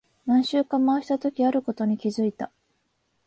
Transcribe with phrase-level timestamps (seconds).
[0.25, 2.51] 何周か回したとき、あることに気づいた。